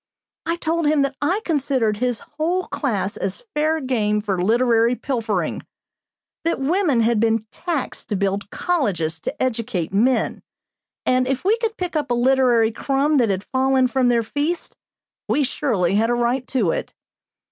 I 0.47 0.55
told 0.55 0.87
him 0.87 1.03
that 1.03 1.15
I 1.21 1.41
considered 1.45 1.97
his 1.97 2.21
whole 2.21 2.65
class 2.69 3.17
as 3.17 3.43
fair 3.53 3.79
game 3.79 4.19
for 4.19 4.41
literary 4.43 4.95
pilfering. 4.95 5.61
That 6.43 6.59
women 6.59 7.01
had 7.01 7.19
been 7.19 7.45
taxed 7.51 8.09
to 8.09 8.15
build 8.15 8.49
colleges 8.49 9.19
to 9.19 9.39
educate 9.39 9.93
men, 9.93 10.41
and 11.05 11.27
if 11.27 11.45
we 11.45 11.55
could 11.59 11.77
pick 11.77 11.95
up 11.95 12.09
a 12.09 12.15
literary 12.15 12.71
crumb 12.71 13.17
that 13.17 13.29
had 13.29 13.43
fallen 13.43 13.87
from 13.87 14.07
their 14.09 14.23
feasts, 14.23 14.75
we 15.29 15.43
surely 15.43 15.93
had 15.93 16.09
a 16.09 16.15
right 16.15 16.47
to 16.47 16.71
it. 16.71 16.95